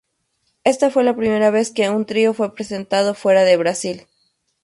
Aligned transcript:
Esa 0.63 0.89
fue 0.89 1.03
la 1.03 1.15
primera 1.15 1.51
vez 1.51 1.69
que 1.69 1.87
un 1.91 2.07
trío 2.07 2.33
fue 2.33 2.55
presentado 2.55 3.13
fuera 3.13 3.43
de 3.43 3.55
Brasil. 3.55 4.07